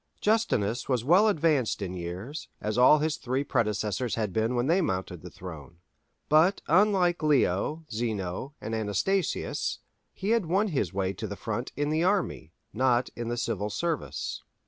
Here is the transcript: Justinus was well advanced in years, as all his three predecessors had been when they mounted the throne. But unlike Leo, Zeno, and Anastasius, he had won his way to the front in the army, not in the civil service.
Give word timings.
Justinus 0.19 0.89
was 0.89 1.03
well 1.05 1.27
advanced 1.27 1.79
in 1.79 1.93
years, 1.93 2.47
as 2.59 2.75
all 2.75 2.97
his 2.97 3.17
three 3.17 3.43
predecessors 3.43 4.15
had 4.15 4.33
been 4.33 4.55
when 4.55 4.65
they 4.65 4.81
mounted 4.81 5.21
the 5.21 5.29
throne. 5.29 5.77
But 6.27 6.59
unlike 6.65 7.21
Leo, 7.21 7.85
Zeno, 7.91 8.55
and 8.59 8.73
Anastasius, 8.73 9.77
he 10.11 10.31
had 10.31 10.47
won 10.47 10.69
his 10.69 10.91
way 10.91 11.13
to 11.13 11.27
the 11.27 11.35
front 11.35 11.71
in 11.75 11.91
the 11.91 12.03
army, 12.03 12.51
not 12.73 13.09
in 13.15 13.27
the 13.27 13.37
civil 13.37 13.69
service. 13.69 14.41